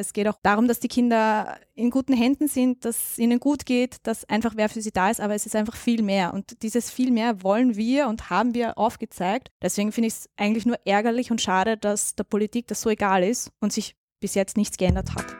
[0.00, 3.66] Es geht auch darum, dass die Kinder in guten Händen sind, dass es ihnen gut
[3.66, 6.34] geht, dass einfach wer für sie da ist, aber es ist einfach viel mehr.
[6.34, 9.50] Und dieses viel mehr wollen wir und haben wir aufgezeigt.
[9.60, 13.24] Deswegen finde ich es eigentlich nur ärgerlich und schade, dass der Politik das so egal
[13.24, 15.36] ist und sich bis jetzt nichts geändert hat.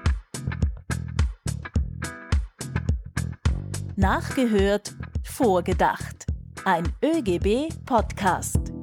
[3.95, 6.27] Nachgehört, vorgedacht.
[6.65, 8.78] Ein ÖGB-Podcast.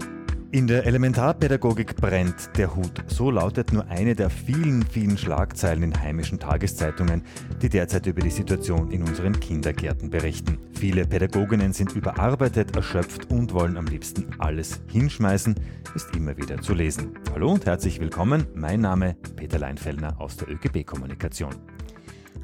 [0.56, 3.04] In der Elementarpädagogik brennt der Hut.
[3.08, 7.24] So lautet nur eine der vielen, vielen Schlagzeilen in heimischen Tageszeitungen,
[7.62, 10.58] die derzeit über die Situation in unseren Kindergärten berichten.
[10.72, 15.56] Viele Pädagoginnen sind überarbeitet, erschöpft und wollen am liebsten alles hinschmeißen,
[15.94, 17.20] ist immer wieder zu lesen.
[17.34, 18.48] Hallo und herzlich willkommen.
[18.56, 21.54] Mein Name Peter Leinfellner aus der ÖGB Kommunikation.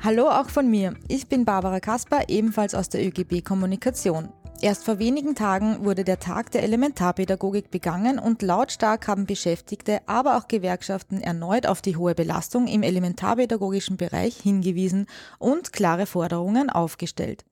[0.02, 0.95] Hallo auch von mir.
[1.07, 4.33] Ich bin Barbara Kasper, ebenfalls aus der ÖGB Kommunikation.
[4.63, 10.38] Erst vor wenigen Tagen wurde der Tag der Elementarpädagogik begangen und lautstark haben Beschäftigte, aber
[10.38, 15.07] auch Gewerkschaften erneut auf die hohe Belastung im elementarpädagogischen Bereich hingewiesen
[15.39, 17.44] und klare Forderungen aufgestellt.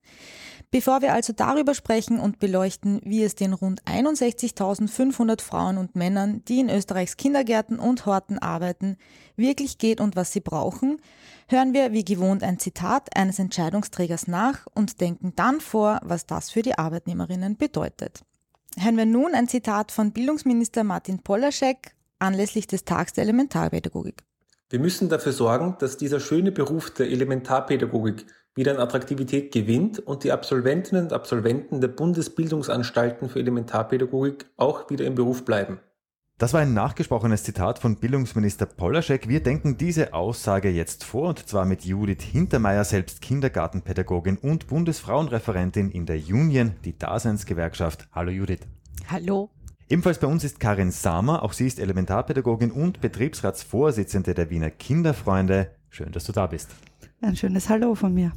[0.72, 6.44] Bevor wir also darüber sprechen und beleuchten, wie es den rund 61.500 Frauen und Männern,
[6.48, 8.98] die in Österreichs Kindergärten und Horten arbeiten,
[9.36, 11.02] wirklich geht und was sie brauchen,
[11.48, 16.52] hören wir wie gewohnt ein Zitat eines Entscheidungsträgers nach und denken dann vor, was das
[16.52, 18.22] für die Arbeitnehmerinnen bedeutet.
[18.78, 24.24] Hören wir nun ein Zitat von Bildungsminister Martin Polaschek anlässlich des Tags der Elementarpädagogik.
[24.70, 28.28] Wir müssen dafür sorgen, dass dieser schöne Beruf der Elementarpädagogik
[28.60, 35.06] wieder an Attraktivität gewinnt und die Absolventinnen und Absolventen der Bundesbildungsanstalten für Elementarpädagogik auch wieder
[35.06, 35.80] im Beruf bleiben.
[36.38, 39.30] Das war ein nachgesprochenes Zitat von Bildungsminister Polaschek.
[39.30, 45.90] Wir denken diese Aussage jetzt vor und zwar mit Judith Hintermeier, selbst Kindergartenpädagogin und Bundesfrauenreferentin
[45.90, 48.10] in der Union, die Daseinsgewerkschaft.
[48.12, 48.62] Hallo Judith.
[49.10, 49.50] Hallo.
[49.88, 55.72] Ebenfalls bei uns ist Karin Samer, auch sie ist Elementarpädagogin und Betriebsratsvorsitzende der Wiener Kinderfreunde.
[55.90, 56.70] Schön, dass du da bist.
[57.22, 58.32] Ein schönes Hallo von mir.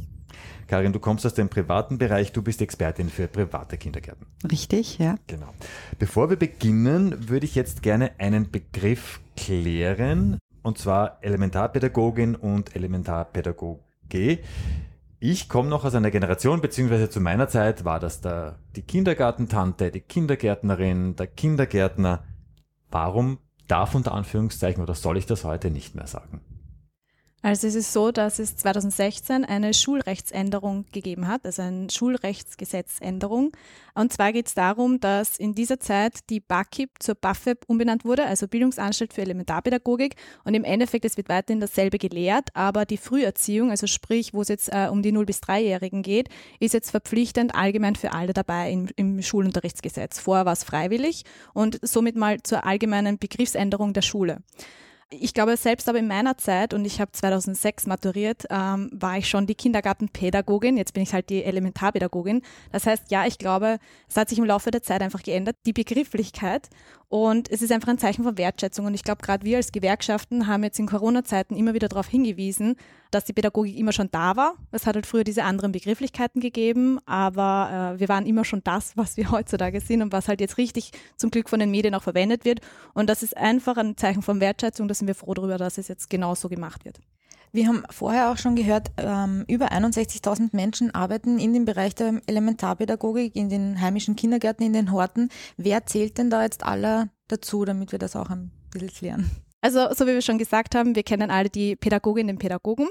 [0.66, 4.26] Karin, du kommst aus dem privaten Bereich, du bist Expertin für private Kindergärten.
[4.50, 5.16] Richtig, ja.
[5.26, 5.52] Genau.
[5.98, 14.38] Bevor wir beginnen, würde ich jetzt gerne einen Begriff klären, und zwar Elementarpädagogin und Elementarpädagoge.
[15.24, 19.90] Ich komme noch aus einer Generation, beziehungsweise zu meiner Zeit war das da die Kindergartentante,
[19.90, 22.24] die Kindergärtnerin, der Kindergärtner.
[22.90, 23.38] Warum
[23.68, 26.40] darf unter Anführungszeichen oder soll ich das heute nicht mehr sagen?
[27.44, 33.50] Also es ist so, dass es 2016 eine Schulrechtsänderung gegeben hat, also eine Schulrechtsgesetzänderung.
[33.96, 38.26] Und zwar geht es darum, dass in dieser Zeit die BAKIP zur BAföB umbenannt wurde,
[38.26, 40.14] also Bildungsanstalt für Elementarpädagogik.
[40.44, 44.48] Und im Endeffekt, es wird weiterhin dasselbe gelehrt, aber die Früherziehung, also sprich, wo es
[44.48, 46.28] jetzt äh, um die 0- bis 3-Jährigen geht,
[46.60, 50.20] ist jetzt verpflichtend allgemein für alle dabei im, im Schulunterrichtsgesetz.
[50.20, 54.42] Vorher war es freiwillig und somit mal zur allgemeinen Begriffsänderung der Schule
[55.20, 59.28] ich glaube selbst aber in meiner Zeit, und ich habe 2006 maturiert, ähm, war ich
[59.28, 62.42] schon die Kindergartenpädagogin, jetzt bin ich halt die Elementarpädagogin.
[62.70, 63.78] Das heißt, ja, ich glaube,
[64.08, 66.68] es hat sich im Laufe der Zeit einfach geändert, die Begrifflichkeit.
[67.08, 68.86] Und es ist einfach ein Zeichen von Wertschätzung.
[68.86, 72.76] Und ich glaube, gerade wir als Gewerkschaften haben jetzt in Corona-Zeiten immer wieder darauf hingewiesen,
[73.12, 74.54] dass die Pädagogik immer schon da war.
[74.72, 78.96] Es hat halt früher diese anderen Begrifflichkeiten gegeben, aber äh, wir waren immer schon das,
[78.96, 82.02] was wir heutzutage sind und was halt jetzt richtig zum Glück von den Medien auch
[82.02, 82.60] verwendet wird.
[82.94, 84.88] Und das ist einfach ein Zeichen von Wertschätzung.
[84.88, 86.98] Da sind wir froh darüber, dass es jetzt genauso gemacht wird.
[87.54, 92.22] Wir haben vorher auch schon gehört, ähm, über 61.000 Menschen arbeiten in dem Bereich der
[92.26, 95.28] Elementarpädagogik, in den heimischen Kindergärten, in den Horten.
[95.58, 99.30] Wer zählt denn da jetzt aller dazu, damit wir das auch ein bisschen klären?
[99.62, 102.88] Also, so wie wir schon gesagt haben, wir kennen alle die Pädagoginnen und Pädagogen.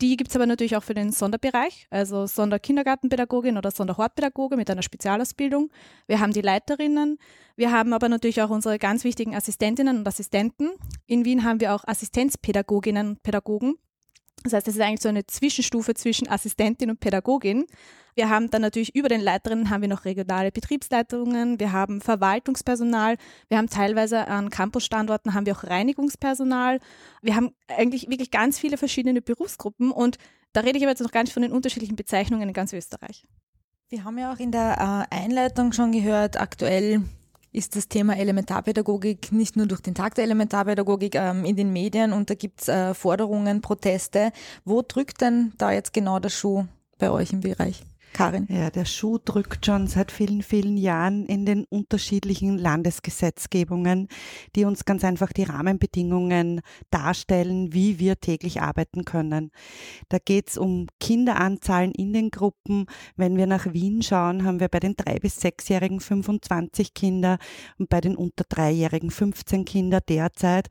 [0.00, 4.82] Die gibt es aber natürlich auch für den Sonderbereich, also Sonderkindergartenpädagogin oder Sonderhortpädagoge mit einer
[4.82, 5.70] Spezialausbildung.
[6.06, 7.18] Wir haben die Leiterinnen.
[7.56, 10.70] Wir haben aber natürlich auch unsere ganz wichtigen Assistentinnen und Assistenten.
[11.06, 13.74] In Wien haben wir auch Assistenzpädagoginnen und Pädagogen.
[14.44, 17.66] Das heißt, es ist eigentlich so eine Zwischenstufe zwischen Assistentin und Pädagogin.
[18.14, 23.16] Wir haben dann natürlich über den Leiterinnen haben wir noch regionale Betriebsleitungen, wir haben Verwaltungspersonal,
[23.48, 26.80] wir haben teilweise an Campusstandorten haben wir auch Reinigungspersonal.
[27.22, 30.18] Wir haben eigentlich wirklich ganz viele verschiedene Berufsgruppen und
[30.52, 33.24] da rede ich aber jetzt noch gar nicht von den unterschiedlichen Bezeichnungen in ganz Österreich.
[33.88, 37.02] Wir haben ja auch in der äh, Einleitung schon gehört, aktuell
[37.52, 42.12] ist das Thema Elementarpädagogik nicht nur durch den Tag der Elementarpädagogik ähm, in den Medien
[42.12, 44.32] und da gibt es äh, Forderungen, Proteste.
[44.64, 46.66] Wo drückt denn da jetzt genau der Schuh
[46.98, 47.82] bei euch im Bereich?
[48.12, 48.46] Karin.
[48.50, 54.08] Ja, der Schuh drückt schon seit vielen, vielen Jahren in den unterschiedlichen Landesgesetzgebungen,
[54.56, 56.60] die uns ganz einfach die Rahmenbedingungen
[56.90, 59.50] darstellen, wie wir täglich arbeiten können.
[60.08, 62.86] Da geht es um Kinderanzahlen in den Gruppen.
[63.16, 67.38] Wenn wir nach Wien schauen, haben wir bei den drei bis sechsjährigen 25 Kinder
[67.78, 70.68] und bei den unter dreijährigen 15 Kinder derzeit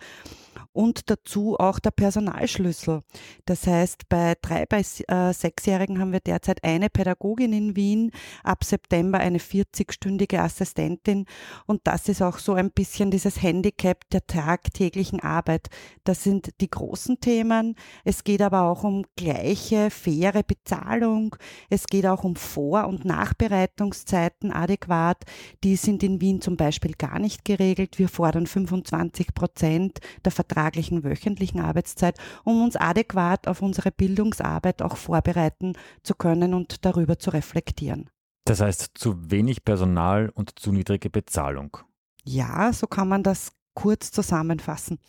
[0.74, 3.02] und dazu auch der Personalschlüssel.
[3.46, 8.12] Das heißt, bei drei bis äh, sechsjährigen haben wir derzeit eine Pädagogin in Wien,
[8.44, 11.26] ab September eine 40-stündige Assistentin
[11.66, 15.68] und das ist auch so ein bisschen dieses Handicap der tagtäglichen Arbeit.
[16.04, 17.76] Das sind die großen Themen.
[18.04, 21.36] Es geht aber auch um gleiche, faire Bezahlung.
[21.70, 25.24] Es geht auch um Vor- und Nachbereitungszeiten adäquat.
[25.64, 28.00] Die sind in Wien zum Beispiel gar nicht geregelt.
[28.00, 34.98] Wir fordern 25 Prozent der vertraglichen wöchentlichen Arbeitszeit, um uns adäquat auf unsere Bildungsarbeit auch
[34.98, 35.74] vorbereiten
[36.04, 38.10] zu können und darüber zu reflektieren.
[38.46, 41.78] Das heißt, zu wenig Personal und zu niedrige Bezahlung.
[42.24, 45.00] Ja, so kann man das kurz zusammenfassen.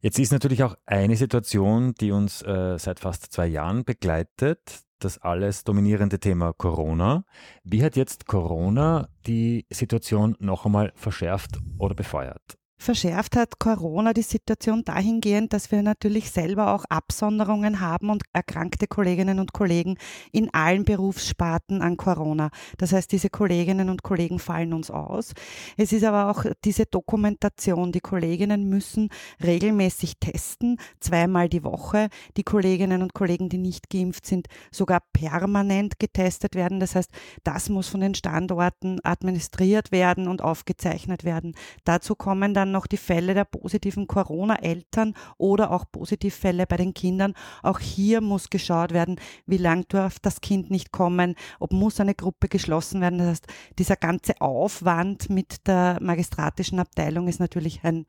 [0.00, 5.18] Jetzt ist natürlich auch eine Situation, die uns äh, seit fast zwei Jahren begleitet, das
[5.18, 7.24] alles dominierende Thema Corona.
[7.64, 12.59] Wie hat jetzt Corona die Situation noch einmal verschärft oder befeuert?
[12.82, 18.86] Verschärft hat Corona die Situation dahingehend, dass wir natürlich selber auch Absonderungen haben und erkrankte
[18.86, 19.98] Kolleginnen und Kollegen
[20.32, 22.48] in allen Berufssparten an Corona.
[22.78, 25.34] Das heißt, diese Kolleginnen und Kollegen fallen uns aus.
[25.76, 27.92] Es ist aber auch diese Dokumentation.
[27.92, 29.10] Die Kolleginnen müssen
[29.44, 32.08] regelmäßig testen, zweimal die Woche.
[32.38, 36.80] Die Kolleginnen und Kollegen, die nicht geimpft sind, sogar permanent getestet werden.
[36.80, 37.10] Das heißt,
[37.44, 41.54] das muss von den Standorten administriert werden und aufgezeichnet werden.
[41.84, 47.34] Dazu kommen dann noch die Fälle der positiven Corona-Eltern oder auch Positivfälle bei den Kindern.
[47.62, 52.14] Auch hier muss geschaut werden, wie lang darf das Kind nicht kommen, ob muss eine
[52.14, 53.18] Gruppe geschlossen werden.
[53.18, 53.46] Das heißt,
[53.78, 58.06] dieser ganze Aufwand mit der magistratischen Abteilung ist natürlich ein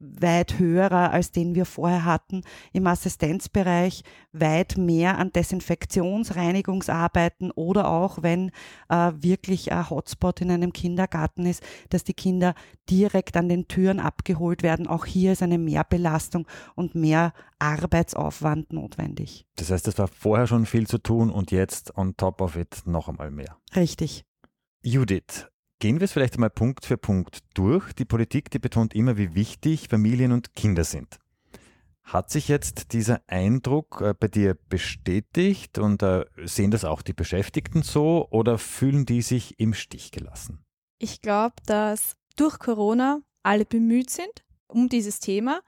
[0.00, 2.42] weit höherer als den wir vorher hatten.
[2.72, 4.02] Im Assistenzbereich
[4.32, 8.50] weit mehr an Desinfektionsreinigungsarbeiten oder auch wenn
[8.88, 12.54] äh, wirklich ein Hotspot in einem Kindergarten ist, dass die Kinder
[12.88, 14.86] direkt an den Türen abgeholt werden.
[14.86, 19.46] Auch hier ist eine Mehrbelastung und mehr Arbeitsaufwand notwendig.
[19.56, 22.82] Das heißt, es war vorher schon viel zu tun und jetzt on top of it
[22.86, 23.58] noch einmal mehr.
[23.76, 24.24] Richtig.
[24.82, 25.46] Judith,
[25.80, 27.94] Gehen wir es vielleicht einmal Punkt für Punkt durch.
[27.94, 31.18] Die Politik, die betont immer, wie wichtig Familien und Kinder sind.
[32.04, 37.14] Hat sich jetzt dieser Eindruck äh, bei dir bestätigt und äh, sehen das auch die
[37.14, 40.62] Beschäftigten so oder fühlen die sich im Stich gelassen?
[40.98, 45.62] Ich glaube, dass durch Corona alle bemüht sind um dieses Thema.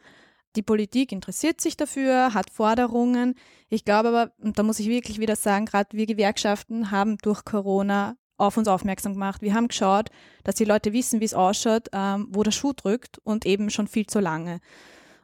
[0.56, 3.34] Die Politik interessiert sich dafür, hat Forderungen.
[3.70, 7.46] Ich glaube aber, und da muss ich wirklich wieder sagen, gerade wir Gewerkschaften haben durch
[7.46, 9.42] Corona auf uns aufmerksam gemacht.
[9.42, 10.10] Wir haben geschaut,
[10.44, 13.86] dass die Leute wissen, wie es ausschaut, ähm, wo der Schuh drückt und eben schon
[13.86, 14.60] viel zu lange.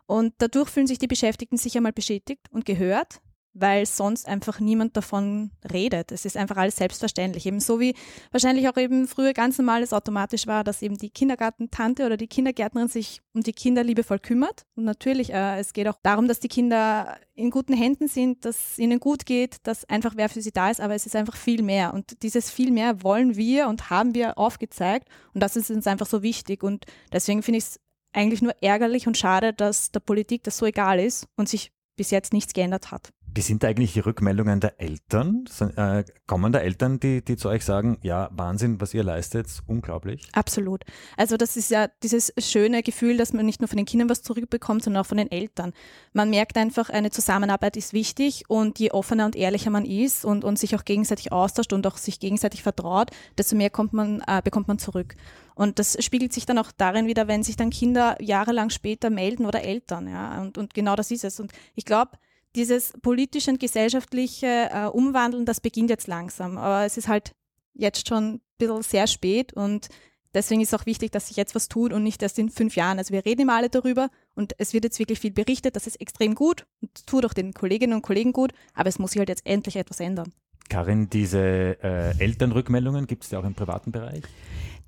[0.06, 3.20] Und dadurch fühlen sich die Beschäftigten sicher mal bestätigt und gehört
[3.60, 6.12] weil sonst einfach niemand davon redet.
[6.12, 7.46] Es ist einfach alles selbstverständlich.
[7.46, 7.94] Eben so wie
[8.30, 12.88] wahrscheinlich auch eben früher ganz normales automatisch war, dass eben die Kindergartentante oder die Kindergärtnerin
[12.88, 14.64] sich um die Kinder liebevoll kümmert.
[14.74, 18.72] Und natürlich, äh, es geht auch darum, dass die Kinder in guten Händen sind, dass
[18.72, 21.36] es ihnen gut geht, dass einfach wer für sie da ist, aber es ist einfach
[21.36, 21.94] viel mehr.
[21.94, 25.08] Und dieses viel mehr wollen wir und haben wir aufgezeigt.
[25.34, 26.62] Und das ist uns einfach so wichtig.
[26.62, 27.80] Und deswegen finde ich es
[28.12, 32.10] eigentlich nur ärgerlich und schade, dass der Politik das so egal ist und sich bis
[32.10, 33.10] jetzt nichts geändert hat.
[33.34, 35.44] Wie sind eigentlich die Rückmeldungen der Eltern?
[35.76, 40.28] Äh, kommen da Eltern, die, die zu euch sagen, ja, Wahnsinn, was ihr leistet, unglaublich?
[40.32, 40.84] Absolut.
[41.16, 44.22] Also das ist ja dieses schöne Gefühl, dass man nicht nur von den Kindern was
[44.22, 45.72] zurückbekommt, sondern auch von den Eltern.
[46.12, 50.44] Man merkt einfach, eine Zusammenarbeit ist wichtig und je offener und ehrlicher man ist und,
[50.44, 54.40] und sich auch gegenseitig austauscht und auch sich gegenseitig vertraut, desto mehr kommt man, äh,
[54.42, 55.14] bekommt man zurück.
[55.54, 59.44] Und das spiegelt sich dann auch darin wieder, wenn sich dann Kinder jahrelang später melden
[59.44, 60.08] oder Eltern.
[60.08, 60.40] Ja?
[60.40, 61.40] Und, und genau das ist es.
[61.40, 62.12] Und ich glaube,
[62.56, 66.58] dieses politische und gesellschaftliche äh, Umwandeln, das beginnt jetzt langsam.
[66.58, 67.32] Aber es ist halt
[67.74, 69.88] jetzt schon ein bisschen sehr spät und
[70.34, 72.76] deswegen ist es auch wichtig, dass sich jetzt was tut und nicht erst in fünf
[72.76, 72.98] Jahren.
[72.98, 76.00] Also wir reden immer alle darüber und es wird jetzt wirklich viel berichtet, das ist
[76.00, 79.28] extrem gut und tut auch den Kolleginnen und Kollegen gut, aber es muss sich halt
[79.28, 80.32] jetzt endlich etwas ändern.
[80.68, 84.22] Karin, diese äh, Elternrückmeldungen gibt es ja auch im privaten Bereich?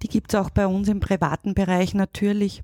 [0.02, 2.62] Die gibt es auch bei uns im privaten Bereich natürlich.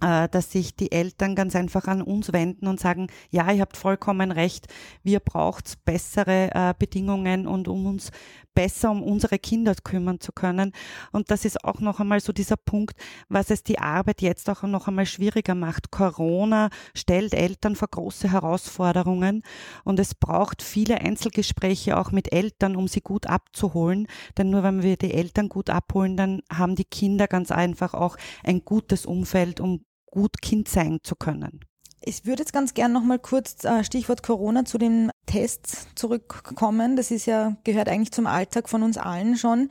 [0.00, 3.76] Äh, dass sich die Eltern ganz einfach an uns wenden und sagen, ja, ihr habt
[3.76, 4.66] vollkommen recht,
[5.02, 8.10] wir braucht bessere äh, Bedingungen und um uns
[8.58, 10.72] besser um unsere Kinder kümmern zu können.
[11.12, 12.96] Und das ist auch noch einmal so dieser Punkt,
[13.28, 15.92] was es die Arbeit jetzt auch noch einmal schwieriger macht.
[15.92, 19.44] Corona stellt Eltern vor große Herausforderungen
[19.84, 24.08] und es braucht viele Einzelgespräche auch mit Eltern, um sie gut abzuholen.
[24.36, 28.16] Denn nur wenn wir die Eltern gut abholen, dann haben die Kinder ganz einfach auch
[28.42, 31.60] ein gutes Umfeld, um gut Kind sein zu können.
[32.00, 36.96] Ich würde jetzt ganz gern nochmal kurz äh, Stichwort Corona zu den Tests zurückkommen.
[36.96, 39.68] Das ist ja, gehört eigentlich zum Alltag von uns allen schon.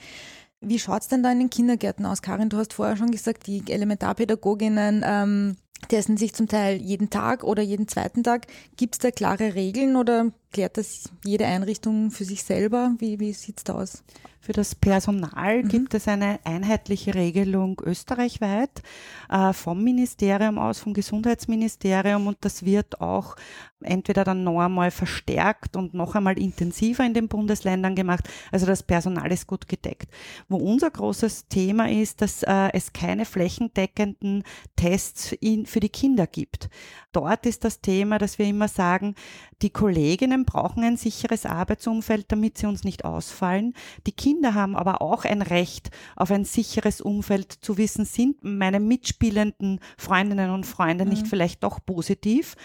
[0.59, 2.21] Wie schaut es denn da in den Kindergärten aus?
[2.21, 7.43] Karin, du hast vorher schon gesagt, die Elementarpädagoginnen ähm, testen sich zum Teil jeden Tag
[7.43, 8.47] oder jeden zweiten Tag.
[8.75, 12.93] Gibt es da klare Regeln oder klärt das jede Einrichtung für sich selber?
[12.99, 14.03] Wie, wie sieht es da aus?
[14.47, 15.67] Für das Personal mhm.
[15.67, 18.81] gibt es eine einheitliche Regelung österreichweit
[19.29, 23.35] äh, vom Ministerium aus, vom Gesundheitsministerium und das wird auch
[23.81, 28.27] entweder dann noch einmal verstärkt und noch einmal intensiver in den Bundesländern gemacht.
[28.51, 30.09] Also das Personal ist gut gedeckt.
[30.47, 34.43] Wo unser großes Thema ist, dass äh, es keine flächendeckenden
[34.75, 36.69] Tests in, für die Kinder gibt.
[37.11, 39.15] Dort ist das Thema, dass wir immer sagen,
[39.61, 43.73] die Kolleginnen brauchen ein sicheres Arbeitsumfeld, damit sie uns nicht ausfallen.
[44.05, 48.79] Die Kinder haben aber auch ein Recht auf ein sicheres Umfeld zu wissen, sind meine
[48.79, 51.11] mitspielenden Freundinnen und Freunde mhm.
[51.11, 52.55] nicht vielleicht doch positiv.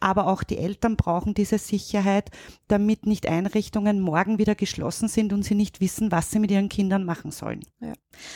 [0.00, 2.30] Aber auch die Eltern brauchen diese Sicherheit,
[2.68, 6.68] damit nicht Einrichtungen morgen wieder geschlossen sind und sie nicht wissen, was sie mit ihren
[6.68, 7.60] Kindern machen sollen.
[7.80, 7.92] Ja.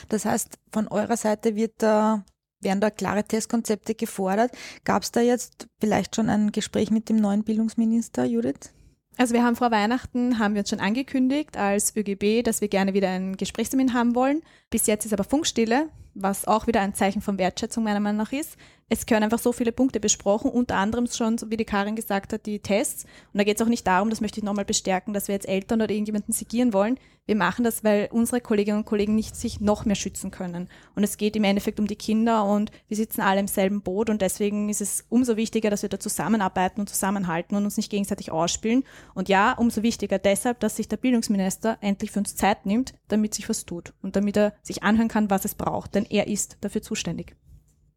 [0.08, 2.24] Das heißt, von eurer Seite wird da
[2.64, 4.50] werden da klare Testkonzepte gefordert.
[4.82, 8.72] Gab es da jetzt vielleicht schon ein Gespräch mit dem neuen Bildungsminister, Judith?
[9.16, 12.94] Also wir haben vor Weihnachten, haben wir uns schon angekündigt als ÖGB, dass wir gerne
[12.94, 14.42] wieder ein Gesprächstermin haben wollen.
[14.70, 18.32] Bis jetzt ist aber Funkstille, was auch wieder ein Zeichen von Wertschätzung meiner Meinung nach
[18.32, 18.56] ist
[18.88, 22.32] es können einfach so viele Punkte besprochen, unter anderem schon, so wie die Karin gesagt
[22.32, 23.04] hat, die Tests.
[23.32, 25.48] Und da geht es auch nicht darum, das möchte ich nochmal bestärken, dass wir jetzt
[25.48, 26.98] Eltern oder irgendjemanden segieren wollen.
[27.26, 30.68] Wir machen das, weil unsere Kolleginnen und Kollegen nicht sich noch mehr schützen können.
[30.94, 34.10] Und es geht im Endeffekt um die Kinder und wir sitzen alle im selben Boot
[34.10, 37.90] und deswegen ist es umso wichtiger, dass wir da zusammenarbeiten und zusammenhalten und uns nicht
[37.90, 38.84] gegenseitig ausspielen.
[39.14, 43.32] Und ja, umso wichtiger deshalb, dass sich der Bildungsminister endlich für uns Zeit nimmt, damit
[43.32, 46.58] sich was tut und damit er sich anhören kann, was es braucht, denn er ist
[46.60, 47.34] dafür zuständig.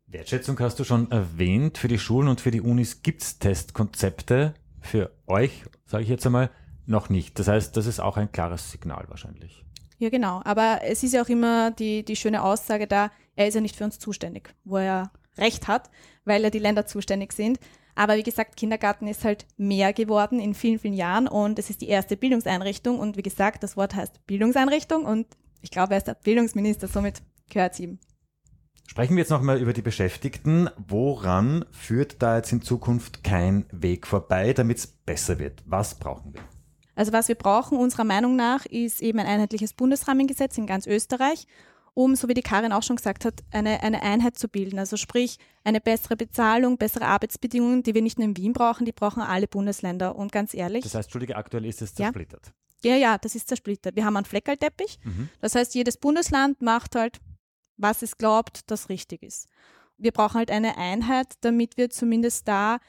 [0.10, 1.78] Wertschätzung hast du schon erwähnt.
[1.78, 4.54] Für die Schulen und für die Unis gibt es Testkonzepte.
[4.80, 6.50] Für euch, sage ich jetzt einmal,
[6.86, 7.38] noch nicht.
[7.40, 9.66] Das heißt, das ist auch ein klares Signal wahrscheinlich.
[9.98, 10.42] Ja, genau.
[10.46, 13.76] Aber es ist ja auch immer die, die schöne Aussage da, er ist ja nicht
[13.76, 15.90] für uns zuständig, wo er recht hat,
[16.24, 17.60] weil ja die Länder zuständig sind.
[17.94, 21.82] Aber wie gesagt, Kindergarten ist halt mehr geworden in vielen, vielen Jahren und es ist
[21.82, 23.00] die erste Bildungseinrichtung.
[23.00, 25.28] Und wie gesagt, das Wort heißt Bildungseinrichtung und
[25.62, 28.00] ich glaube, er ist der Bildungsminister, somit gehört es ihm.
[28.88, 30.70] Sprechen wir jetzt nochmal über die Beschäftigten.
[30.88, 35.62] Woran führt da jetzt in Zukunft kein Weg vorbei, damit es besser wird?
[35.66, 36.42] Was brauchen wir?
[36.96, 41.46] Also was wir brauchen unserer Meinung nach ist eben ein einheitliches Bundesrahmengesetz in ganz Österreich,
[41.94, 44.80] um, so wie die Karin auch schon gesagt hat, eine, eine Einheit zu bilden.
[44.80, 48.94] Also sprich eine bessere Bezahlung, bessere Arbeitsbedingungen, die wir nicht nur in Wien brauchen, die
[48.94, 50.16] brauchen alle Bundesländer.
[50.16, 50.84] Und ganz ehrlich.
[50.84, 52.54] Das heißt, Entschuldige, aktuell ist es zersplittert.
[52.84, 53.96] Ja, ja, ja das ist zersplittert.
[53.96, 55.00] Wir haben einen Fleckerlteppich.
[55.04, 55.30] Mhm.
[55.42, 57.20] Das heißt, jedes Bundesland macht halt
[57.78, 59.48] was es glaubt, das richtig ist.
[59.98, 62.80] Wir brauchen halt eine Einheit, damit wir zumindest da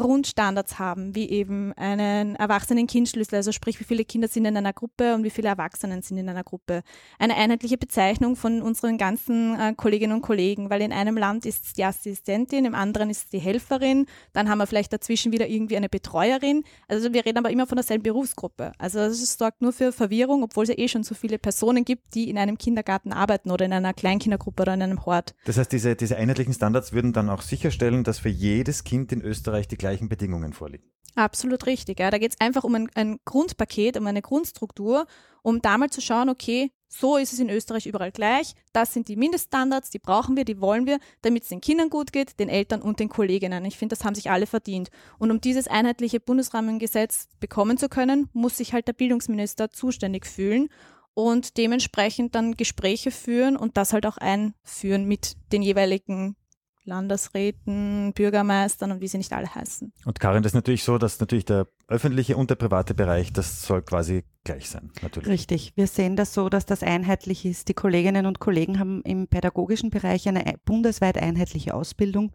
[0.00, 5.14] Grundstandards haben, wie eben einen Erwachsenen-Kind-Schlüssel, also sprich, wie viele Kinder sind in einer Gruppe
[5.14, 6.82] und wie viele Erwachsenen sind in einer Gruppe.
[7.18, 11.64] Eine einheitliche Bezeichnung von unseren ganzen äh, Kolleginnen und Kollegen, weil in einem Land ist
[11.64, 15.48] es die Assistentin, im anderen ist es die Helferin, dann haben wir vielleicht dazwischen wieder
[15.48, 16.64] irgendwie eine Betreuerin.
[16.88, 18.72] Also wir reden aber immer von derselben Berufsgruppe.
[18.78, 22.14] Also das sorgt nur für Verwirrung, obwohl es ja eh schon so viele Personen gibt,
[22.14, 25.34] die in einem Kindergarten arbeiten oder in einer Kleinkindergruppe oder in einem Hort.
[25.44, 29.22] Das heißt, diese, diese einheitlichen Standards würden dann auch sicherstellen, dass für jedes Kind in
[29.22, 30.84] Österreich die gleichen Bedingungen vorliegen.
[31.14, 32.00] Absolut richtig.
[32.00, 32.10] Ja.
[32.10, 35.06] Da geht es einfach um ein, ein, Grundpaket, um eine Grundstruktur,
[35.42, 38.54] um da mal zu schauen, okay, so ist es in Österreich überall gleich.
[38.72, 42.12] Das sind die Mindeststandards, die brauchen wir, die wollen wir, damit es den Kindern gut
[42.12, 43.64] geht, den Eltern und den Kolleginnen.
[43.64, 44.90] Ich finde, das haben sich alle verdient.
[45.18, 50.68] Und um dieses einheitliche Bundesrahmengesetz bekommen zu können, muss sich halt der Bildungsminister zuständig fühlen
[51.12, 56.36] und dementsprechend dann Gespräche führen und das halt auch einführen mit den jeweiligen
[56.84, 59.92] Landesräten, Bürgermeistern und wie sie nicht alle heißen.
[60.04, 63.62] Und Karin, das ist natürlich so, dass natürlich der öffentliche und der private Bereich, das
[63.62, 65.28] soll quasi gleich sein, natürlich.
[65.28, 65.72] Richtig.
[65.76, 67.68] Wir sehen das so, dass das einheitlich ist.
[67.68, 72.32] Die Kolleginnen und Kollegen haben im pädagogischen Bereich eine bundesweit einheitliche Ausbildung.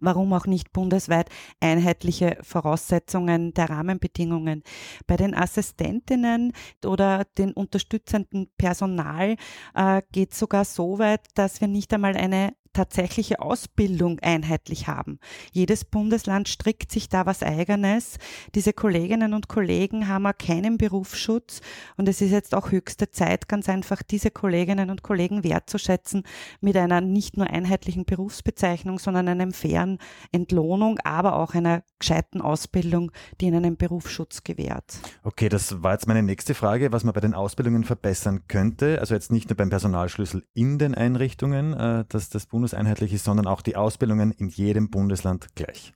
[0.00, 1.28] Warum auch nicht bundesweit
[1.60, 4.62] einheitliche Voraussetzungen der Rahmenbedingungen?
[5.06, 6.52] Bei den Assistentinnen
[6.84, 9.36] oder den unterstützenden Personal
[9.74, 15.18] äh, geht es sogar so weit, dass wir nicht einmal eine tatsächliche Ausbildung einheitlich haben.
[15.52, 18.18] Jedes Bundesland strickt sich da was eigenes.
[18.54, 21.60] Diese Kolleginnen und Kollegen haben auch keinen Berufsschutz
[21.96, 26.22] und es ist jetzt auch höchste Zeit, ganz einfach diese Kolleginnen und Kollegen wertzuschätzen
[26.60, 29.98] mit einer nicht nur einheitlichen Berufsbezeichnung, sondern einem fairen
[30.32, 34.98] Entlohnung, aber auch einer gescheiten Ausbildung, die ihnen einen Berufsschutz gewährt.
[35.22, 38.98] Okay, das war jetzt meine nächste Frage, was man bei den Ausbildungen verbessern könnte.
[39.00, 43.46] Also jetzt nicht nur beim Personalschlüssel in den Einrichtungen, äh, dass das bundeseinheitlich ist, sondern
[43.46, 45.94] auch die Ausbildungen in jedem Bundesland gleich.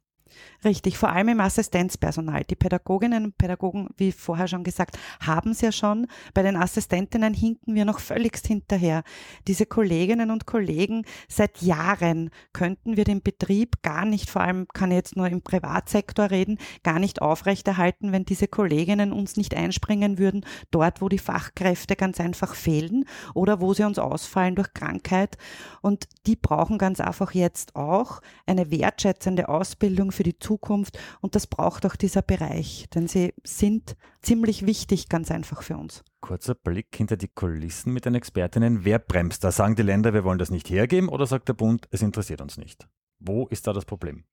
[0.65, 2.45] Richtig, vor allem im Assistenzpersonal.
[2.45, 6.07] Die Pädagoginnen und Pädagogen, wie vorher schon gesagt, haben es ja schon.
[6.33, 9.03] Bei den Assistentinnen hinken wir noch völligst hinterher.
[9.47, 14.91] Diese Kolleginnen und Kollegen, seit Jahren könnten wir den Betrieb gar nicht, vor allem kann
[14.91, 20.19] ich jetzt nur im Privatsektor reden, gar nicht aufrechterhalten, wenn diese Kolleginnen uns nicht einspringen
[20.19, 25.37] würden, dort, wo die Fachkräfte ganz einfach fehlen oder wo sie uns ausfallen durch Krankheit.
[25.83, 31.47] Und die brauchen ganz einfach jetzt auch eine wertschätzende Ausbildung für die Zukunft und das
[31.47, 36.03] braucht auch dieser Bereich, denn sie sind ziemlich wichtig, ganz einfach für uns.
[36.21, 38.85] Kurzer Blick hinter die Kulissen mit den Expertinnen.
[38.85, 39.53] Wer bremst da?
[39.53, 42.57] Sagen die Länder, wir wollen das nicht hergeben oder sagt der Bund, es interessiert uns
[42.57, 42.89] nicht?
[43.21, 44.25] Wo ist da das Problem?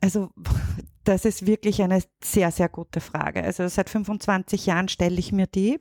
[0.00, 0.30] Also
[1.04, 3.42] das ist wirklich eine sehr, sehr gute Frage.
[3.42, 5.80] Also seit 25 Jahren stelle ich mir die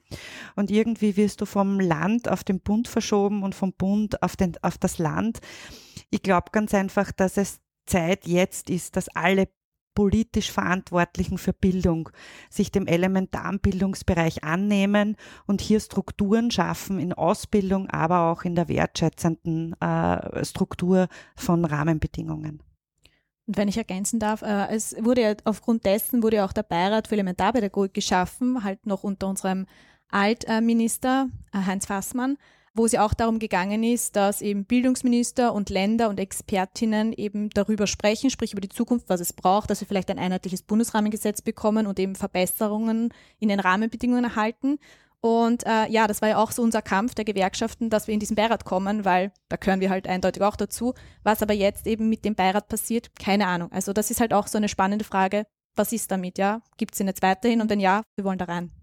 [0.56, 4.54] und irgendwie wirst du vom Land auf den Bund verschoben und vom Bund auf, den,
[4.62, 5.40] auf das Land.
[6.10, 9.48] Ich glaube ganz einfach, dass es Zeit jetzt ist, dass alle
[9.98, 12.10] politisch Verantwortlichen für Bildung
[12.52, 15.16] sich dem elementaren Bildungsbereich annehmen
[15.48, 22.62] und hier Strukturen schaffen in Ausbildung, aber auch in der wertschätzenden äh, Struktur von Rahmenbedingungen.
[23.48, 26.62] Und wenn ich ergänzen darf, äh, es wurde ja aufgrund dessen wurde ja auch der
[26.62, 29.66] Beirat für Elementarpädagogik geschaffen, halt noch unter unserem
[30.10, 32.38] Altminister äh, Heinz Fassmann
[32.78, 37.50] wo es ja auch darum gegangen ist, dass eben Bildungsminister und Länder und Expertinnen eben
[37.50, 41.42] darüber sprechen, sprich über die Zukunft, was es braucht, dass wir vielleicht ein einheitliches Bundesrahmengesetz
[41.42, 44.78] bekommen und eben Verbesserungen in den Rahmenbedingungen erhalten.
[45.20, 48.20] Und äh, ja, das war ja auch so unser Kampf der Gewerkschaften, dass wir in
[48.20, 50.94] diesen Beirat kommen, weil da gehören wir halt eindeutig auch dazu.
[51.24, 53.72] Was aber jetzt eben mit dem Beirat passiert, keine Ahnung.
[53.72, 55.46] Also das ist halt auch so eine spannende Frage.
[55.76, 56.62] Was ist damit, ja?
[56.78, 57.62] Gibt es ihn jetzt weiterhin?
[57.62, 58.77] Und wenn ja, wir wollen da rein.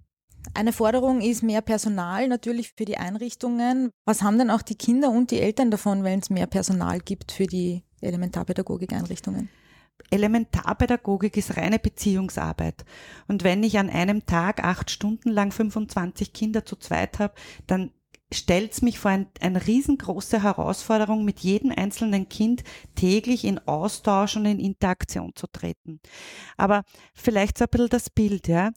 [0.53, 3.91] Eine Forderung ist mehr Personal natürlich für die Einrichtungen.
[4.05, 7.33] Was haben denn auch die Kinder und die Eltern davon, wenn es mehr Personal gibt
[7.33, 9.49] für die Elementarpädagogik-Einrichtungen?
[10.11, 12.85] Elementarpädagogik ist reine Beziehungsarbeit.
[13.27, 17.35] Und wenn ich an einem Tag acht Stunden lang 25 Kinder zu zweit habe,
[17.67, 17.91] dann
[18.33, 24.37] stellt es mich vor ein, eine riesengroße Herausforderung, mit jedem einzelnen Kind täglich in Austausch
[24.37, 26.01] und in Interaktion zu treten.
[26.57, 26.83] Aber
[27.15, 28.73] vielleicht so ein bisschen das Bild, ja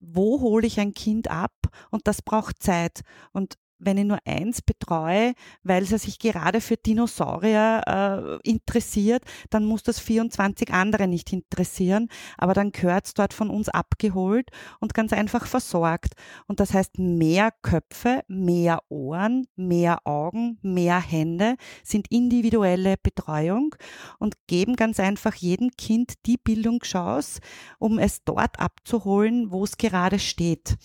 [0.00, 1.52] wo hole ich ein Kind ab
[1.90, 3.02] und das braucht Zeit.
[3.32, 9.64] Und wenn ich nur eins betreue, weil es sich gerade für Dinosaurier äh, interessiert, dann
[9.64, 14.94] muss das 24 andere nicht interessieren, aber dann gehört es dort von uns abgeholt und
[14.94, 16.14] ganz einfach versorgt.
[16.46, 23.74] Und das heißt, mehr Köpfe, mehr Ohren, mehr Augen, mehr Hände sind individuelle Betreuung
[24.18, 27.40] und geben ganz einfach jedem Kind die Bildungschance,
[27.78, 30.76] um es dort abzuholen, wo es gerade steht.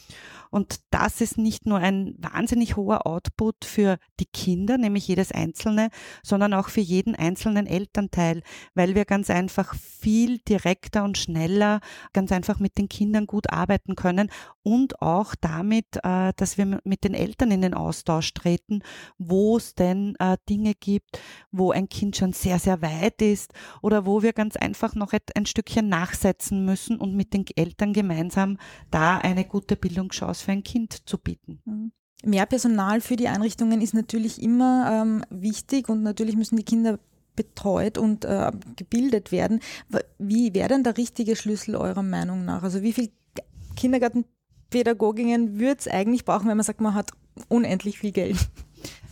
[0.51, 5.89] Und das ist nicht nur ein wahnsinnig hoher Output für die Kinder, nämlich jedes einzelne,
[6.23, 8.41] sondern auch für jeden einzelnen Elternteil,
[8.73, 11.79] weil wir ganz einfach viel direkter und schneller
[12.13, 14.29] ganz einfach mit den Kindern gut arbeiten können
[14.63, 18.81] und auch damit, äh, dass wir mit den Eltern in den Austausch treten,
[19.17, 21.19] wo es denn äh, Dinge gibt,
[21.51, 25.45] wo ein Kind schon sehr, sehr weit ist oder wo wir ganz einfach noch ein
[25.45, 28.57] Stückchen nachsetzen müssen und mit den Eltern gemeinsam
[28.91, 31.61] da eine gute Bildungschance für ein Kind zu bieten.
[32.23, 36.99] Mehr Personal für die Einrichtungen ist natürlich immer ähm, wichtig und natürlich müssen die Kinder
[37.35, 39.59] betreut und äh, gebildet werden.
[40.17, 42.63] Wie wäre denn der richtige Schlüssel eurer Meinung nach?
[42.63, 43.11] Also wie viel
[43.75, 47.11] Kindergartenpädagoginnen würde es eigentlich brauchen, wenn man sagt, man hat
[47.49, 48.37] unendlich viel Geld?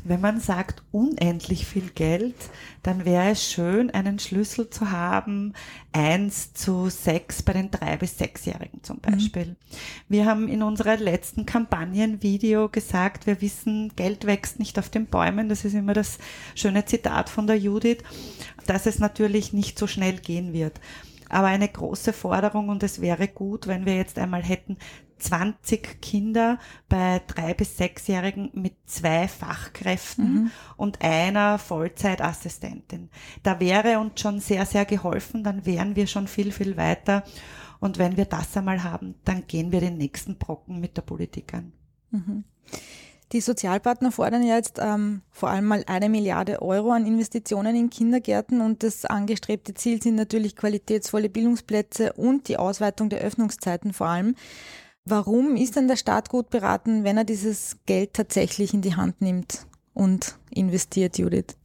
[0.05, 2.35] Wenn man sagt unendlich viel Geld,
[2.81, 5.53] dann wäre es schön, einen Schlüssel zu haben,
[5.93, 9.11] eins zu sechs bei den drei bis sechsjährigen zum mhm.
[9.11, 9.45] Beispiel.
[9.45, 9.55] Mhm.
[10.09, 15.47] Wir haben in unserer letzten Kampagnenvideo gesagt, wir wissen, Geld wächst nicht auf den Bäumen.
[15.47, 16.17] Das ist immer das
[16.55, 17.99] schöne Zitat von der Judith,
[18.67, 20.79] dass es natürlich nicht so schnell gehen wird
[21.33, 24.77] aber eine große Forderung und es wäre gut, wenn wir jetzt einmal hätten
[25.23, 26.59] 20 Kinder
[26.89, 30.51] bei drei bis sechsjährigen mit zwei Fachkräften mhm.
[30.77, 33.09] und einer Vollzeitassistentin.
[33.41, 37.23] Da wäre uns schon sehr, sehr geholfen, dann wären wir schon viel, viel weiter.
[37.79, 41.53] Und wenn wir das einmal haben, dann gehen wir den nächsten Brocken mit der Politik
[41.53, 41.73] an.
[42.11, 42.43] Mhm.
[43.33, 47.89] Die Sozialpartner fordern ja jetzt ähm, vor allem mal eine Milliarde Euro an Investitionen in
[47.89, 54.07] Kindergärten und das angestrebte Ziel sind natürlich qualitätsvolle Bildungsplätze und die Ausweitung der Öffnungszeiten vor
[54.07, 54.35] allem.
[55.05, 59.21] Warum ist denn der Staat gut beraten, wenn er dieses Geld tatsächlich in die Hand
[59.21, 61.57] nimmt und investiert, Judith?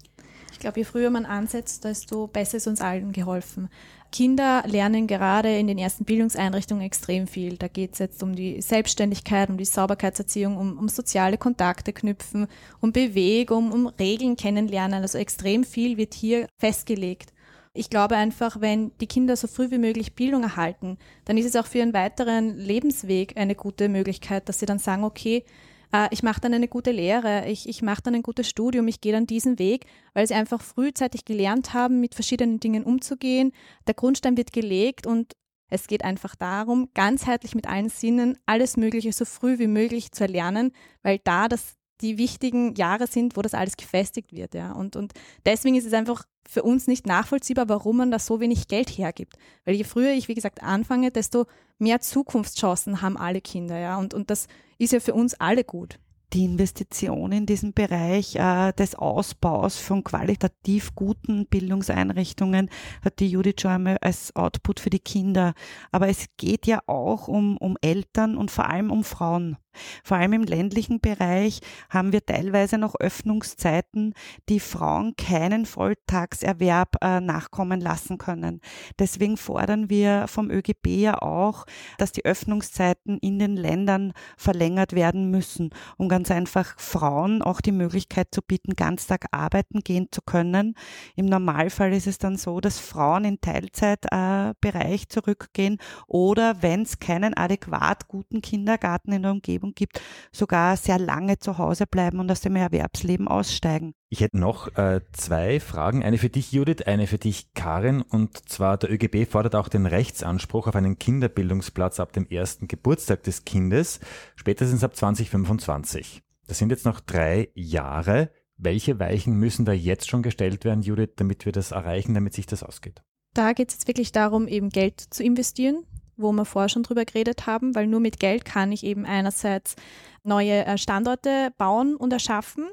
[0.51, 3.69] Ich glaube, je früher man ansetzt, desto besser ist uns allen geholfen.
[4.11, 7.57] Kinder lernen gerade in den ersten Bildungseinrichtungen extrem viel.
[7.57, 12.49] Da geht es jetzt um die Selbstständigkeit, um die Sauberkeitserziehung, um, um soziale Kontakte knüpfen,
[12.81, 15.03] um Bewegung, um Regeln kennenlernen.
[15.03, 17.33] Also extrem viel wird hier festgelegt.
[17.79, 21.55] Ich glaube einfach, wenn die Kinder so früh wie möglich Bildung erhalten, dann ist es
[21.55, 25.45] auch für ihren weiteren Lebensweg eine gute Möglichkeit, dass sie dann sagen, okay,
[25.93, 29.01] äh, ich mache dann eine gute Lehre, ich, ich mache dann ein gutes Studium, ich
[29.01, 33.53] gehe dann diesen Weg, weil sie einfach frühzeitig gelernt haben, mit verschiedenen Dingen umzugehen.
[33.87, 35.37] Der Grundstein wird gelegt und
[35.71, 40.25] es geht einfach darum, ganzheitlich mit allen Sinnen alles Mögliche so früh wie möglich zu
[40.25, 40.73] erlernen,
[41.05, 44.55] weil da das die wichtigen Jahre sind, wo das alles gefestigt wird.
[44.55, 44.73] Ja.
[44.73, 45.13] Und, und
[45.45, 49.37] deswegen ist es einfach für uns nicht nachvollziehbar, warum man da so wenig Geld hergibt.
[49.67, 51.47] Weil je früher ich, wie gesagt, anfange, desto
[51.79, 53.79] mehr Zukunftschancen haben alle Kinder.
[53.79, 53.99] Ja.
[53.99, 55.99] Und, und das ist ja für uns alle gut
[56.33, 62.69] die Investition in diesen Bereich äh, des Ausbaus von qualitativ guten Bildungseinrichtungen
[63.03, 65.55] hat die Judith einmal als Output für die Kinder.
[65.91, 69.57] Aber es geht ja auch um, um Eltern und vor allem um Frauen.
[70.05, 71.61] Vor allem im ländlichen Bereich
[71.91, 74.15] haben wir teilweise noch Öffnungszeiten,
[74.49, 78.61] die Frauen keinen Volltagserwerb äh, nachkommen lassen können.
[78.99, 81.65] Deswegen fordern wir vom ÖGB ja auch,
[81.99, 87.73] dass die Öffnungszeiten in den Ländern verlängert werden müssen, um ganz einfach Frauen auch die
[87.73, 90.75] Möglichkeit zu bieten, ganztag arbeiten gehen zu können.
[91.17, 96.99] Im Normalfall ist es dann so, dass Frauen in Teilzeitbereich äh, zurückgehen oder wenn es
[96.99, 100.01] keinen adäquat guten Kindergarten in der Umgebung Umgebung gibt,
[100.33, 103.95] sogar sehr lange zu Hause bleiben und aus dem Erwerbsleben aussteigen.
[104.11, 106.03] Ich hätte noch äh, zwei Fragen.
[106.03, 108.03] Eine für dich, Judith, eine für dich, Karin.
[108.03, 113.23] Und zwar, der ÖGB fordert auch den Rechtsanspruch auf einen Kinderbildungsplatz ab dem ersten Geburtstag
[113.23, 114.01] des Kindes,
[114.37, 116.23] spätestens ab 2025.
[116.47, 118.31] Das sind jetzt noch drei Jahre.
[118.57, 122.47] Welche Weichen müssen da jetzt schon gestellt werden, Judith, damit wir das erreichen, damit sich
[122.47, 123.03] das ausgeht?
[123.35, 125.85] Da geht es jetzt wirklich darum, eben Geld zu investieren
[126.19, 129.77] wo wir vorher schon drüber geredet haben, weil nur mit Geld kann ich eben einerseits
[130.25, 132.67] neue äh, Standorte bauen und erschaffen.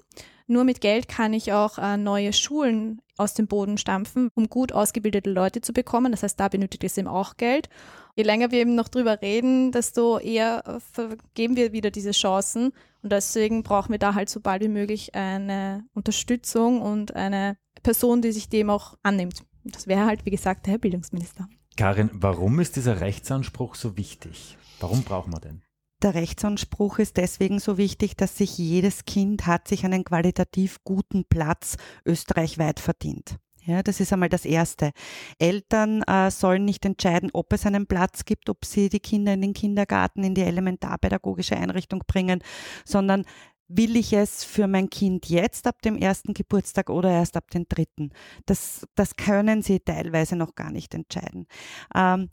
[0.47, 4.73] Nur mit Geld kann ich auch äh, neue Schulen aus dem Boden stampfen, um gut
[4.73, 6.11] ausgebildete Leute zu bekommen.
[6.11, 7.69] Das heißt, da benötigt es eben auch Geld.
[8.15, 12.73] Je länger wir eben noch drüber reden, desto eher äh, vergeben wir wieder diese Chancen.
[13.01, 18.21] Und deswegen brauchen wir da halt so bald wie möglich eine Unterstützung und eine Person,
[18.21, 19.43] die sich dem auch annimmt.
[19.63, 21.47] Das wäre halt, wie gesagt, der Herr Bildungsminister.
[21.77, 24.57] Karin, warum ist dieser Rechtsanspruch so wichtig?
[24.79, 25.61] Warum brauchen wir den?
[26.01, 31.25] Der Rechtsanspruch ist deswegen so wichtig, dass sich jedes Kind hat sich einen qualitativ guten
[31.25, 33.37] Platz österreichweit verdient.
[33.65, 34.91] Ja, das ist einmal das Erste.
[35.39, 39.41] Eltern äh, sollen nicht entscheiden, ob es einen Platz gibt, ob sie die Kinder in
[39.41, 42.43] den Kindergarten, in die elementarpädagogische Einrichtung bringen,
[42.85, 43.25] sondern
[43.67, 47.67] will ich es für mein Kind jetzt ab dem ersten Geburtstag oder erst ab dem
[47.67, 48.11] dritten?
[48.45, 51.47] Das, das können sie teilweise noch gar nicht entscheiden.
[51.95, 52.29] Ähm,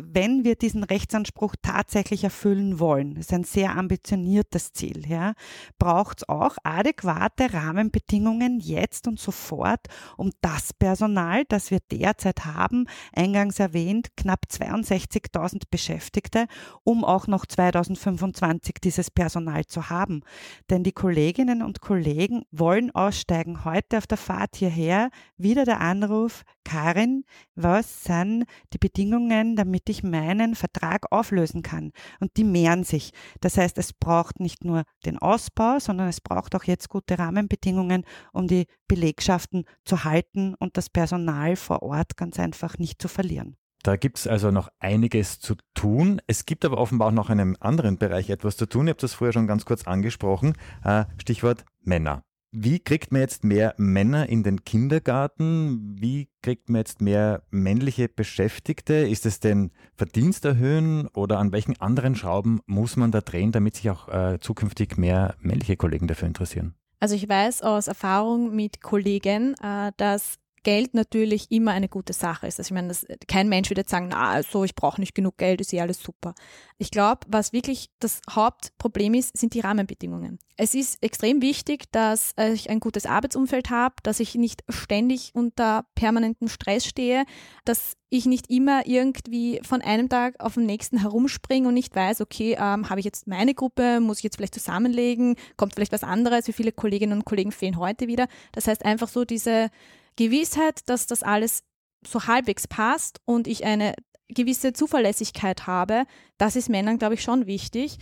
[0.00, 5.34] wenn wir diesen Rechtsanspruch tatsächlich erfüllen wollen, ist ein sehr ambitioniertes Ziel, ja,
[5.78, 9.80] braucht es auch adäquate Rahmenbedingungen jetzt und sofort,
[10.16, 16.46] um das Personal, das wir derzeit haben, eingangs erwähnt, knapp 62.000 Beschäftigte,
[16.84, 20.22] um auch noch 2025 dieses Personal zu haben.
[20.70, 23.64] Denn die Kolleginnen und Kollegen wollen aussteigen.
[23.64, 30.02] Heute auf der Fahrt hierher wieder der Anruf, Karin, was sind die Bedingungen, damit ich
[30.02, 31.92] meinen Vertrag auflösen kann.
[32.20, 33.12] Und die mehren sich.
[33.40, 38.04] Das heißt, es braucht nicht nur den Ausbau, sondern es braucht auch jetzt gute Rahmenbedingungen,
[38.32, 43.56] um die Belegschaften zu halten und das Personal vor Ort ganz einfach nicht zu verlieren.
[43.82, 46.20] Da gibt es also noch einiges zu tun.
[46.26, 48.86] Es gibt aber offenbar auch noch in einem anderen Bereich etwas zu tun.
[48.86, 50.54] Ihr habt das vorher schon ganz kurz angesprochen.
[50.84, 52.22] Äh, Stichwort Männer.
[52.50, 55.96] Wie kriegt man jetzt mehr Männer in den Kindergarten?
[56.00, 58.94] Wie kriegt man jetzt mehr männliche Beschäftigte?
[58.94, 63.76] Ist es den Verdienst erhöhen oder an welchen anderen Schrauben muss man da drehen, damit
[63.76, 66.74] sich auch äh, zukünftig mehr männliche Kollegen dafür interessieren?
[67.00, 72.46] Also ich weiß aus Erfahrung mit Kollegen, äh, dass Geld natürlich immer eine gute Sache
[72.46, 72.58] ist.
[72.60, 75.38] Also ich meine, das, kein Mensch wird jetzt sagen, na, also ich brauche nicht genug
[75.38, 76.34] Geld, ist eh alles super.
[76.76, 80.38] Ich glaube, was wirklich das Hauptproblem ist, sind die Rahmenbedingungen.
[80.58, 85.86] Es ist extrem wichtig, dass ich ein gutes Arbeitsumfeld habe, dass ich nicht ständig unter
[85.94, 87.24] permanentem Stress stehe,
[87.64, 92.20] dass ich nicht immer irgendwie von einem Tag auf den nächsten herumspringe und nicht weiß,
[92.20, 96.04] okay, ähm, habe ich jetzt meine Gruppe, muss ich jetzt vielleicht zusammenlegen, kommt vielleicht was
[96.04, 98.28] anderes, wie viele Kolleginnen und Kollegen fehlen heute wieder.
[98.52, 99.70] Das heißt einfach so diese
[100.18, 101.62] Gewissheit, dass das alles
[102.04, 103.94] so halbwegs passt und ich eine
[104.28, 106.04] gewisse Zuverlässigkeit habe,
[106.38, 107.98] das ist Männern, glaube ich, schon wichtig.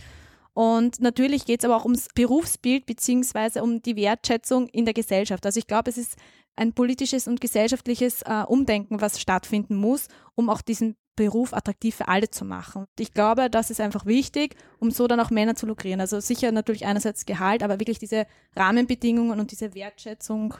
[0.53, 5.45] Und natürlich geht es aber auch ums Berufsbild beziehungsweise um die Wertschätzung in der Gesellschaft.
[5.45, 6.15] Also ich glaube, es ist
[6.55, 12.07] ein politisches und gesellschaftliches äh, Umdenken, was stattfinden muss, um auch diesen Beruf attraktiv für
[12.07, 12.85] alle zu machen.
[12.97, 16.01] Ich glaube, das ist einfach wichtig, um so dann auch Männer zu lukrieren.
[16.01, 18.25] Also sicher natürlich einerseits Gehalt, aber wirklich diese
[18.55, 20.55] Rahmenbedingungen und diese Wertschätzung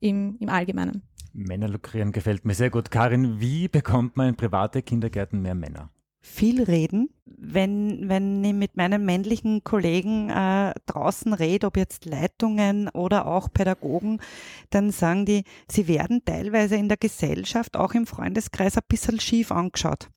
[0.00, 1.02] im, im Allgemeinen.
[1.32, 2.90] Männer lukrieren gefällt mir sehr gut.
[2.90, 5.90] Karin, wie bekommt man in private Kindergärten mehr Männer?
[6.20, 7.10] viel reden.
[7.24, 13.48] Wenn, wenn ich mit meinen männlichen Kollegen äh, draußen rede, ob jetzt Leitungen oder auch
[13.52, 14.20] Pädagogen,
[14.68, 19.50] dann sagen die, sie werden teilweise in der Gesellschaft, auch im Freundeskreis, ein bisschen schief
[19.50, 20.08] angeschaut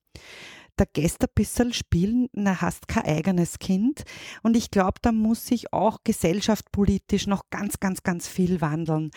[0.76, 4.02] der Gäst ein bisschen spielen, na, hast kein eigenes Kind.
[4.42, 9.12] Und ich glaube, da muss sich auch gesellschaftspolitisch noch ganz, ganz, ganz viel wandeln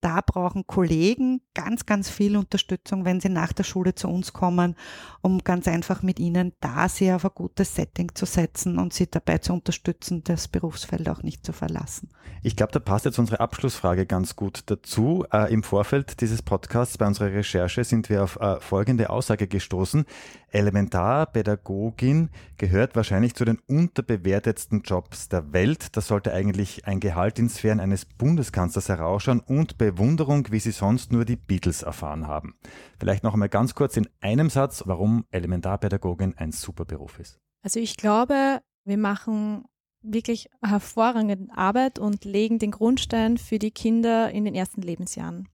[0.00, 4.76] da brauchen Kollegen ganz, ganz viel Unterstützung, wenn sie nach der Schule zu uns kommen,
[5.20, 9.10] um ganz einfach mit ihnen da sie auf ein gutes Setting zu setzen und sie
[9.10, 12.10] dabei zu unterstützen, das Berufsfeld auch nicht zu verlassen.
[12.42, 15.24] Ich glaube, da passt jetzt unsere Abschlussfrage ganz gut dazu.
[15.32, 20.06] Äh, Im Vorfeld dieses Podcasts bei unserer Recherche sind wir auf äh, folgende Aussage gestoßen.
[20.50, 25.96] Elementarpädagogin gehört wahrscheinlich zu den unterbewertetsten Jobs der Welt.
[25.96, 31.12] Das sollte eigentlich ein Gehalt in Sphären eines Bundeskanzlers herausschauen und Bewunderung, wie sie sonst
[31.12, 32.54] nur die Beatles erfahren haben.
[32.98, 37.38] Vielleicht noch einmal ganz kurz in einem Satz, warum Elementarpädagogin ein super Beruf ist.
[37.62, 39.64] Also ich glaube, wir machen
[40.02, 45.48] wirklich hervorragende Arbeit und legen den Grundstein für die Kinder in den ersten Lebensjahren.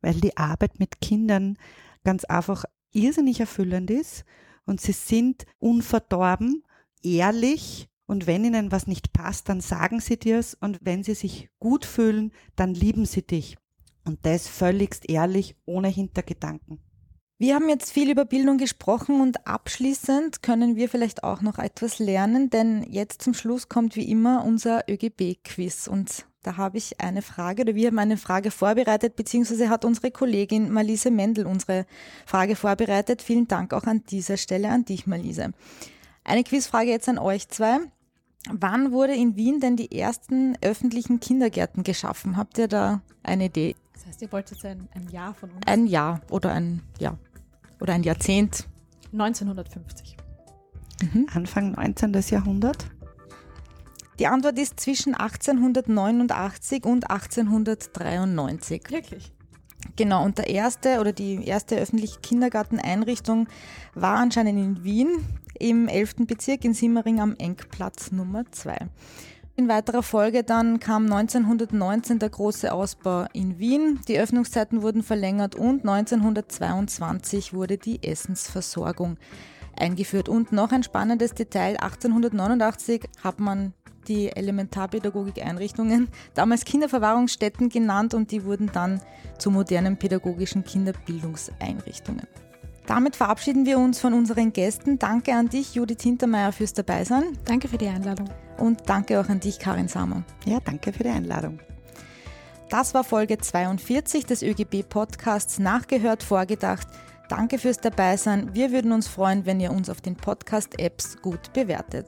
[0.00, 1.58] Weil die Arbeit mit Kindern
[2.04, 4.24] ganz einfach irrsinnig erfüllend ist
[4.64, 6.64] und sie sind unverdorben,
[7.02, 11.48] ehrlich und wenn ihnen was nicht passt, dann sagen sie dir's und wenn sie sich
[11.58, 13.56] gut fühlen, dann lieben sie dich.
[14.04, 16.80] Und das völligst ehrlich, ohne Hintergedanken.
[17.38, 21.98] Wir haben jetzt viel über Bildung gesprochen und abschließend können wir vielleicht auch noch etwas
[21.98, 27.22] lernen, denn jetzt zum Schluss kommt wie immer unser ÖGB-Quiz und da habe ich eine
[27.22, 31.86] Frage oder wir haben eine Frage vorbereitet, beziehungsweise hat unsere Kollegin Malise Mendel unsere
[32.26, 33.22] Frage vorbereitet.
[33.22, 35.52] Vielen Dank auch an dieser Stelle an dich, Malise.
[36.24, 37.78] Eine Quizfrage jetzt an euch zwei.
[38.50, 42.36] Wann wurde in Wien denn die ersten öffentlichen Kindergärten geschaffen?
[42.36, 43.76] Habt ihr da eine Idee?
[44.02, 45.60] Das heißt, ihr wollt jetzt ein, ein Jahr von uns?
[45.64, 47.16] Ein Jahr oder ein, ja,
[47.80, 48.66] oder ein Jahrzehnt.
[49.12, 50.16] 1950.
[51.02, 51.26] Mhm.
[51.32, 52.12] Anfang 19.
[52.30, 52.86] Jahrhundert?
[54.18, 58.82] Die Antwort ist zwischen 1889 und 1893.
[58.90, 59.32] Wirklich?
[59.94, 63.48] Genau, und der erste oder die erste öffentliche Kindergarteneinrichtung
[63.94, 65.24] war anscheinend in Wien
[65.60, 66.26] im 11.
[66.26, 68.88] Bezirk in Simmering am Engplatz Nummer 2.
[69.54, 75.54] In weiterer Folge dann kam 1919 der große Ausbau in Wien, die Öffnungszeiten wurden verlängert
[75.54, 79.18] und 1922 wurde die Essensversorgung
[79.78, 80.30] eingeführt.
[80.30, 83.74] Und noch ein spannendes Detail, 1889 hat man
[84.08, 89.02] die Elementarpädagogik-Einrichtungen damals Kinderverwahrungsstätten genannt und die wurden dann
[89.38, 92.26] zu modernen pädagogischen Kinderbildungseinrichtungen.
[92.86, 94.98] Damit verabschieden wir uns von unseren Gästen.
[94.98, 97.38] Danke an dich, Judith Hintermeier, fürs Dabeisein.
[97.44, 98.28] Danke für die Einladung.
[98.58, 100.22] Und danke auch an dich, Karin Sammer.
[100.44, 101.58] Ja, danke für die Einladung.
[102.68, 106.86] Das war Folge 42 des ÖGB-Podcasts Nachgehört, vorgedacht.
[107.28, 108.54] Danke fürs Dabeisein.
[108.54, 112.06] Wir würden uns freuen, wenn ihr uns auf den Podcast-Apps gut bewertet.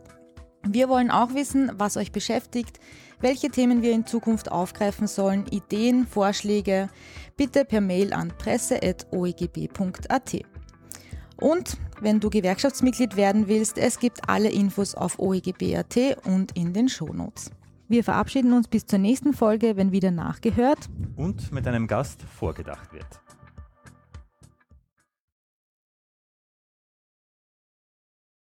[0.66, 2.80] Wir wollen auch wissen, was euch beschäftigt,
[3.20, 6.88] welche Themen wir in Zukunft aufgreifen sollen, Ideen, Vorschläge,
[7.37, 10.44] bitte per Mail an presse.oegb.at.
[11.36, 16.88] Und wenn du Gewerkschaftsmitglied werden willst, es gibt alle Infos auf oegb.at und in den
[16.88, 17.50] Shownotes.
[17.88, 22.92] Wir verabschieden uns bis zur nächsten Folge, wenn wieder nachgehört und mit einem Gast vorgedacht
[22.92, 23.23] wird.